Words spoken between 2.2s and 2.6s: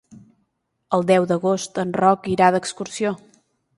irà